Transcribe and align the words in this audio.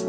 Hi, 0.00 0.06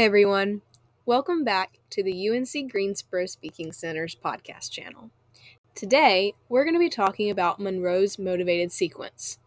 everyone. 0.00 0.62
Welcome 1.06 1.44
back 1.44 1.78
to 1.90 2.02
the 2.02 2.28
UNC 2.28 2.72
Greensboro 2.72 3.26
Speaking 3.26 3.70
Center's 3.70 4.16
podcast 4.16 4.72
channel. 4.72 5.10
Today, 5.76 6.34
we're 6.48 6.64
going 6.64 6.74
to 6.74 6.80
be 6.80 6.88
talking 6.88 7.30
about 7.30 7.60
Monroe's 7.60 8.18
Motivated 8.18 8.72
Sequence. 8.72 9.38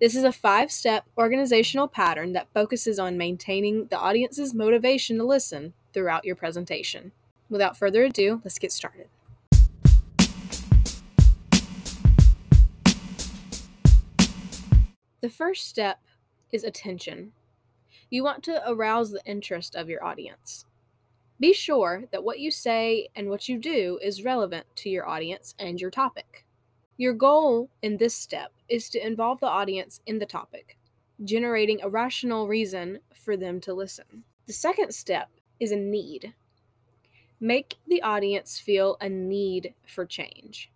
This 0.00 0.16
is 0.16 0.24
a 0.24 0.32
five 0.32 0.72
step 0.72 1.04
organizational 1.16 1.86
pattern 1.86 2.32
that 2.32 2.52
focuses 2.52 2.98
on 2.98 3.16
maintaining 3.16 3.86
the 3.86 4.00
audience's 4.00 4.52
motivation 4.52 5.18
to 5.18 5.24
listen 5.24 5.74
throughout 5.92 6.24
your 6.24 6.34
presentation. 6.34 7.12
Without 7.48 7.76
further 7.76 8.02
ado, 8.02 8.40
let's 8.42 8.58
get 8.58 8.72
started. 8.72 9.06
The 15.24 15.30
first 15.30 15.66
step 15.66 16.00
is 16.52 16.64
attention. 16.64 17.32
You 18.10 18.22
want 18.22 18.42
to 18.42 18.62
arouse 18.70 19.10
the 19.10 19.24
interest 19.24 19.74
of 19.74 19.88
your 19.88 20.04
audience. 20.04 20.66
Be 21.40 21.54
sure 21.54 22.04
that 22.12 22.22
what 22.22 22.40
you 22.40 22.50
say 22.50 23.08
and 23.16 23.30
what 23.30 23.48
you 23.48 23.56
do 23.56 23.98
is 24.02 24.22
relevant 24.22 24.66
to 24.76 24.90
your 24.90 25.08
audience 25.08 25.54
and 25.58 25.80
your 25.80 25.90
topic. 25.90 26.44
Your 26.98 27.14
goal 27.14 27.70
in 27.80 27.96
this 27.96 28.14
step 28.14 28.52
is 28.68 28.90
to 28.90 28.98
involve 29.02 29.40
the 29.40 29.46
audience 29.46 30.02
in 30.04 30.18
the 30.18 30.26
topic, 30.26 30.76
generating 31.24 31.80
a 31.80 31.88
rational 31.88 32.46
reason 32.46 32.98
for 33.14 33.34
them 33.34 33.62
to 33.62 33.72
listen. 33.72 34.24
The 34.44 34.52
second 34.52 34.92
step 34.92 35.30
is 35.58 35.72
a 35.72 35.76
need. 35.76 36.34
Make 37.40 37.76
the 37.88 38.02
audience 38.02 38.58
feel 38.60 38.98
a 39.00 39.08
need 39.08 39.72
for 39.86 40.04
change. 40.04 40.70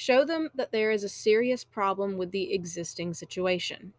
Show 0.00 0.24
them 0.24 0.48
that 0.54 0.72
there 0.72 0.90
is 0.90 1.04
a 1.04 1.10
serious 1.10 1.62
problem 1.62 2.16
with 2.16 2.30
the 2.30 2.54
existing 2.54 3.12
situation. 3.12 3.92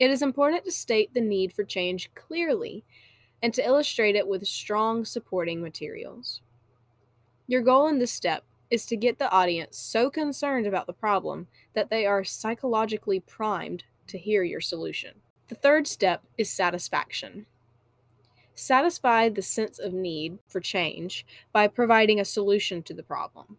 It 0.00 0.10
is 0.10 0.22
important 0.22 0.64
to 0.64 0.72
state 0.72 1.12
the 1.12 1.20
need 1.20 1.52
for 1.52 1.64
change 1.64 2.08
clearly 2.14 2.82
and 3.42 3.52
to 3.52 3.62
illustrate 3.62 4.16
it 4.16 4.26
with 4.26 4.46
strong 4.46 5.04
supporting 5.04 5.60
materials. 5.60 6.40
Your 7.46 7.60
goal 7.60 7.88
in 7.88 7.98
this 7.98 8.10
step 8.10 8.44
is 8.70 8.86
to 8.86 8.96
get 8.96 9.18
the 9.18 9.30
audience 9.30 9.76
so 9.76 10.08
concerned 10.08 10.66
about 10.66 10.86
the 10.86 10.94
problem 10.94 11.46
that 11.74 11.90
they 11.90 12.06
are 12.06 12.24
psychologically 12.24 13.20
primed 13.20 13.84
to 14.06 14.16
hear 14.16 14.42
your 14.42 14.62
solution. 14.62 15.16
The 15.48 15.56
third 15.56 15.86
step 15.86 16.22
is 16.38 16.48
satisfaction. 16.48 17.44
Satisfy 18.54 19.28
the 19.28 19.42
sense 19.42 19.78
of 19.78 19.92
need 19.92 20.38
for 20.48 20.60
change 20.60 21.26
by 21.52 21.68
providing 21.68 22.18
a 22.18 22.24
solution 22.24 22.82
to 22.84 22.94
the 22.94 23.02
problem. 23.02 23.58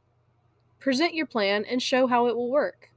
Present 0.83 1.13
your 1.13 1.25
plan 1.25 1.63
and 1.63 1.81
show 1.81 2.07
how 2.07 2.27
it 2.27 2.35
will 2.35 2.49
work. 2.49 2.89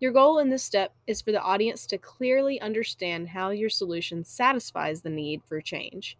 Your 0.00 0.10
goal 0.10 0.40
in 0.40 0.50
this 0.50 0.64
step 0.64 0.92
is 1.06 1.22
for 1.22 1.30
the 1.30 1.40
audience 1.40 1.86
to 1.86 1.98
clearly 1.98 2.60
understand 2.60 3.28
how 3.28 3.50
your 3.50 3.70
solution 3.70 4.24
satisfies 4.24 5.02
the 5.02 5.08
need 5.08 5.40
for 5.46 5.60
change. 5.60 6.18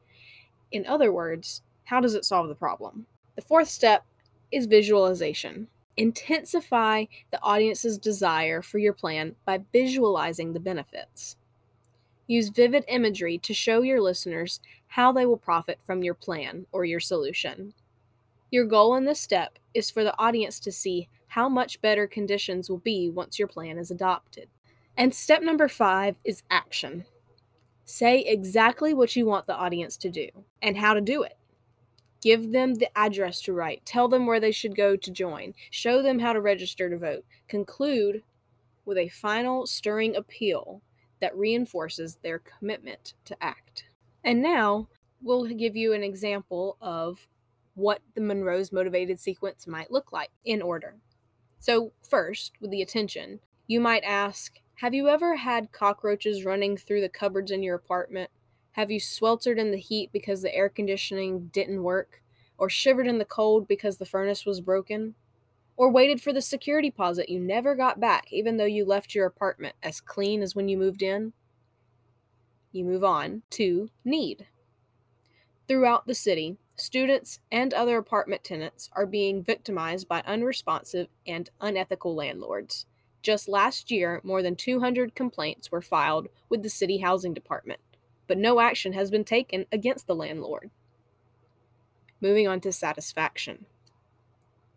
In 0.71 0.87
other 0.87 1.11
words, 1.11 1.63
how 1.87 1.99
does 1.99 2.15
it 2.15 2.25
solve 2.25 2.47
the 2.47 2.55
problem? 2.55 3.05
The 3.35 3.43
fourth 3.43 3.69
step 3.69 4.05
is 4.53 4.67
visualization. 4.67 5.67
Intensify 5.97 7.07
the 7.33 7.43
audience's 7.43 7.99
desire 7.99 8.63
for 8.63 8.79
your 8.79 8.93
plan 8.93 9.35
by 9.45 9.65
visualizing 9.73 10.53
the 10.53 10.61
benefits. 10.61 11.37
Use 12.29 12.49
vivid 12.51 12.85
imagery 12.87 13.39
to 13.39 13.53
show 13.53 13.83
your 13.83 14.01
listeners 14.01 14.61
how 14.87 15.11
they 15.11 15.27
will 15.27 15.37
profit 15.37 15.81
from 15.85 16.05
your 16.05 16.15
plan 16.15 16.65
or 16.71 16.85
your 16.85 17.01
solution. 17.01 17.75
Your 18.51 18.65
goal 18.65 18.95
in 18.95 19.05
this 19.05 19.21
step 19.21 19.59
is 19.75 19.91
for 19.91 20.05
the 20.05 20.17
audience 20.19 20.61
to 20.61 20.73
see 20.73 21.09
how 21.29 21.49
much 21.49 21.81
better 21.81 22.07
conditions 22.07 22.71
will 22.71 22.79
be 22.79 23.11
once 23.11 23.39
your 23.39 23.49
plan 23.49 23.79
is 23.79 23.91
adopted. 23.91 24.49
And 24.97 25.15
step 25.15 25.43
number 25.43 25.69
five 25.69 26.17
is 26.25 26.43
action. 26.51 27.05
Say 27.85 28.21
exactly 28.21 28.95
what 28.95 29.15
you 29.17 29.27
want 29.27 29.47
the 29.47 29.57
audience 29.57 29.97
to 29.99 30.11
do 30.11 30.29
and 30.63 30.77
how 30.77 30.95
to 30.95 31.01
do 31.01 31.23
it. 31.23 31.37
Give 32.23 32.51
them 32.53 32.75
the 32.75 32.97
address 32.97 33.43
to 33.43 33.53
write. 33.53 33.85
Tell 33.85 34.09
them 34.09 34.27
where 34.27 34.41
they 34.41 34.51
should 34.53 34.75
go 34.75 34.97
to 34.97 35.11
join. 35.11 35.55
Show 35.71 36.03
them 36.03 36.19
how 36.19 36.33
to 36.33 36.41
register 36.41 36.89
to 36.89 36.99
vote. 36.99 37.25
Conclude 37.49 38.23
with 38.85 38.97
a 38.97 39.09
final 39.09 39.67
stirring 39.67 40.17
appeal 40.17 40.81
that 41.21 41.37
reinforces 41.37 42.17
their 42.23 42.39
commitment 42.39 43.15
to 43.27 43.37
act. 43.43 43.85
And 44.25 44.43
now 44.43 44.89
we'll 45.23 45.47
give 45.47 45.77
you 45.77 45.93
an 45.93 46.03
example 46.03 46.77
of 46.81 47.27
what 47.77 48.01
the 48.15 48.21
Monroe's 48.21 48.73
motivated 48.73 49.21
sequence 49.21 49.67
might 49.67 49.91
look 49.91 50.11
like 50.11 50.31
in 50.45 50.61
order. 50.61 50.97
So, 51.61 51.93
first, 52.03 52.53
with 52.61 52.71
the 52.71 52.83
attention, 52.83 53.41
you 53.67 53.81
might 53.81 54.03
ask 54.03 54.61
Have 54.77 54.95
you 54.95 55.09
ever 55.09 55.37
had 55.37 55.73
cockroaches 55.73 56.45
running 56.45 56.77
through 56.77 57.03
the 57.03 57.09
cupboards 57.09 57.51
in 57.51 57.63
your 57.63 57.77
apartment? 57.77 58.31
Have 58.73 58.91
you 58.91 58.99
sweltered 58.99 59.59
in 59.59 59.71
the 59.71 59.79
heat 59.79 60.11
because 60.13 60.43
the 60.43 60.55
air 60.55 60.69
conditioning 60.69 61.49
didn't 61.53 61.83
work? 61.83 62.23
Or 62.59 62.71
shivered 62.71 63.07
in 63.07 63.19
the 63.19 63.25
cold 63.25 63.69
because 63.69 63.99
the 63.99 64.07
furnace 64.07 64.47
was 64.47 64.61
broken? 64.61 65.15
Or 65.77 65.91
waited 65.91 66.23
for 66.23 66.33
the 66.33 66.41
security 66.41 66.91
deposit 66.91 67.29
you 67.29 67.39
never 67.39 67.75
got 67.75 68.01
back, 68.01 68.27
even 68.31 68.57
though 68.57 68.65
you 68.65 68.85
left 68.87 69.15
your 69.15 69.27
apartment 69.27 69.77
as 69.83 70.01
clean 70.01 70.43
as 70.43 70.55
when 70.55 70.69
you 70.69 70.79
moved 70.79 71.03
in? 71.03 71.35
You 72.73 72.85
move 72.85 73.05
on 73.05 73.43
to 73.51 73.91
need. 74.05 74.47
Throughout 75.69 76.07
the 76.07 76.15
city, 76.15 76.59
Students 76.79 77.41
and 77.51 77.73
other 77.73 77.97
apartment 77.97 78.45
tenants 78.45 78.91
are 78.93 79.07
being 79.07 79.43
victimized 79.43 80.09
by 80.09 80.23
unresponsive 80.27 81.09
and 81.27 81.49
unethical 81.59 82.15
landlords. 82.15 82.85
Just 83.23 83.49
last 83.49 83.91
year, 83.91 84.21
more 84.23 84.43
than 84.43 84.57
200 84.57 85.15
complaints 85.15 85.73
were 85.73 85.81
filed 85.81 86.29
with 86.51 86.63
the 86.63 86.69
City 86.69 86.99
Housing 86.99 87.33
Department, 87.33 87.81
but 88.27 88.37
no 88.37 88.61
action 88.61 88.93
has 88.93 89.11
been 89.11 89.25
taken 89.25 89.65
against 89.73 90.07
the 90.07 90.15
landlord. 90.15 90.71
Moving 92.21 92.47
on 92.47 92.61
to 92.61 92.73
satisfaction. 92.73 93.65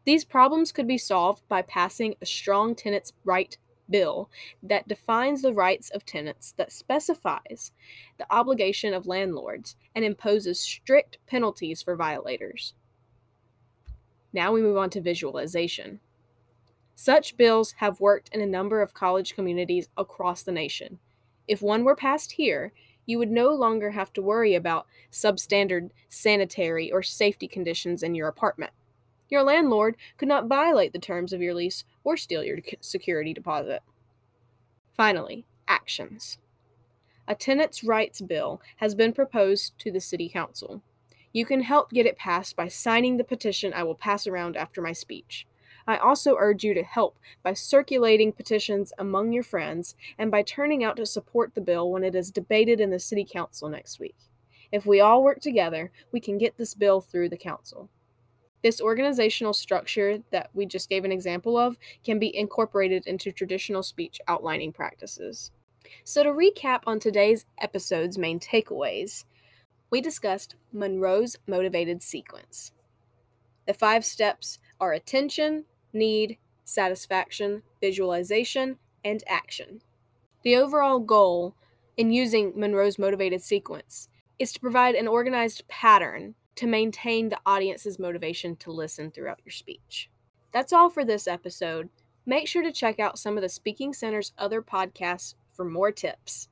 These 0.05 0.23
problems 0.23 0.71
could 0.71 0.88
be 0.88 0.97
solved 0.97 1.47
by 1.49 1.61
passing 1.61 2.15
a 2.21 2.25
strong 2.25 2.75
tenants' 2.75 3.13
right 3.25 3.57
bill 3.89 4.29
that 4.63 4.88
defines 4.88 5.41
the 5.41 5.53
rights 5.53 5.89
of 5.89 6.05
tenants, 6.05 6.53
that 6.57 6.72
specifies 6.72 7.72
the 8.17 8.25
obligation 8.29 8.94
of 8.94 9.07
landlords, 9.07 9.75
and 9.95 10.05
imposes 10.05 10.59
strict 10.59 11.17
penalties 11.27 11.81
for 11.81 11.95
violators. 11.95 12.73
Now 14.31 14.51
we 14.53 14.61
move 14.61 14.77
on 14.77 14.89
to 14.91 15.01
visualization. 15.01 16.00
Such 16.95 17.38
bills 17.38 17.73
have 17.77 18.01
worked 18.01 18.29
in 18.33 18.41
a 18.41 18.45
number 18.45 18.81
of 18.81 18.94
college 18.94 19.33
communities 19.33 19.89
across 19.97 20.44
the 20.44 20.51
nation. 20.51 21.00
If 21.47 21.61
one 21.61 21.83
were 21.83 21.95
passed 21.95 22.33
here, 22.33 22.73
you 23.06 23.17
would 23.17 23.31
no 23.31 23.50
longer 23.50 23.89
have 23.91 24.13
to 24.13 24.21
worry 24.21 24.53
about 24.53 24.85
substandard 25.11 25.89
sanitary 26.09 26.91
or 26.91 27.01
safety 27.01 27.47
conditions 27.47 28.03
in 28.03 28.13
your 28.13 28.27
apartment. 28.27 28.71
Your 29.29 29.44
landlord 29.44 29.95
could 30.17 30.28
not 30.28 30.47
violate 30.47 30.91
the 30.91 31.00
terms 31.00 31.34
of 31.34 31.41
your 31.41 31.53
lease 31.53 31.85
or 32.03 32.17
steal 32.17 32.44
your 32.44 32.57
security 32.81 33.34
deposit. 33.34 33.81
Finally, 34.95 35.45
actions. 35.67 36.40
A 37.28 37.35
tenants' 37.35 37.84
rights 37.84 38.22
bill 38.22 38.59
has 38.78 38.95
been 38.95 39.13
proposed 39.13 39.78
to 39.79 39.91
the 39.91 40.01
City 40.01 40.29
Council. 40.29 40.81
You 41.31 41.45
can 41.45 41.62
help 41.62 41.91
get 41.91 42.07
it 42.07 42.18
passed 42.18 42.56
by 42.56 42.68
signing 42.68 43.18
the 43.18 43.23
petition 43.23 43.72
I 43.72 43.84
will 43.84 43.95
pass 43.95 44.25
around 44.25 44.57
after 44.57 44.81
my 44.81 44.94
speech. 44.94 45.45
I 45.85 45.97
also 45.97 46.35
urge 46.38 46.63
you 46.63 46.73
to 46.73 46.84
help 46.84 47.19
by 47.44 47.53
circulating 47.53 48.31
petitions 48.31 48.94
among 48.97 49.31
your 49.31 49.44
friends 49.44 49.95
and 50.18 50.31
by 50.31 50.41
turning 50.41 50.84
out 50.84 50.97
to 50.97 51.06
support 51.06 51.53
the 51.53 51.62
bill 51.62 51.91
when 51.91 52.03
it 52.03 52.16
is 52.16 52.31
debated 52.31 52.79
in 52.79 52.89
the 52.89 53.00
City 53.00 53.25
Council 53.25 53.69
next 53.69 54.00
week. 54.00 54.18
If 54.72 54.85
we 54.85 55.00
all 55.00 55.23
work 55.23 55.39
together, 55.39 55.91
we 56.12 56.19
can 56.19 56.38
get 56.38 56.57
this 56.57 56.73
bill 56.73 57.00
through 57.00 57.29
the 57.29 57.38
Council. 57.38 57.89
This 58.61 58.81
organizational 58.81 59.53
structure 59.53 60.19
that 60.31 60.50
we 60.53 60.65
just 60.65 60.89
gave 60.89 61.06
an 61.06 61.11
example 61.11 61.57
of 61.57 61.77
can 62.03 62.19
be 62.19 62.35
incorporated 62.35 63.07
into 63.07 63.31
traditional 63.31 63.83
speech 63.83 64.19
outlining 64.27 64.73
practices. 64.73 65.51
So, 66.03 66.23
to 66.23 66.29
recap 66.29 66.81
on 66.85 67.00
today's 67.00 67.45
episode's 67.61 68.17
main 68.17 68.39
takeaways, 68.39 69.23
we 69.89 70.01
discussed 70.01 70.56
Monroe's 70.73 71.38
motivated 71.47 72.03
sequence. 72.03 72.73
The 73.65 73.73
five 73.73 74.03
steps 74.03 74.59
are 74.79 74.94
attention, 74.94 75.65
need, 75.94 76.38
satisfaction, 76.63 77.63
visualization, 77.81 78.77
and 79.03 79.23
action. 79.27 79.81
The 80.44 80.55
overall 80.55 81.00
goal 81.00 81.55
in 81.97 82.12
using 82.12 82.53
Monroe's 82.55 83.00
motivated 83.00 83.41
sequence 83.41 84.09
is 84.38 84.51
to 84.53 84.59
provide 84.59 84.95
an 84.95 85.07
organized 85.07 85.67
pattern 85.67 86.35
to 86.59 86.67
maintain 86.67 87.29
the 87.29 87.39
audience's 87.45 87.97
motivation 87.97 88.53
to 88.57 88.69
listen 88.69 89.11
throughout 89.11 89.39
your 89.45 89.53
speech. 89.53 90.09
That's 90.51 90.73
all 90.73 90.89
for 90.89 91.06
this 91.06 91.25
episode. 91.25 91.88
Make 92.25 92.50
sure 92.50 92.63
to 92.63 92.73
check 92.73 93.00
out 93.00 93.17
some 93.17 93.38
of 93.38 93.41
the 93.41 93.47
Speaking 93.47 93.94
Center's 93.94 94.33
other 94.38 94.61
podcasts 94.61 95.35
for 95.56 95.63
more 95.63 95.94
tips. 95.94 96.50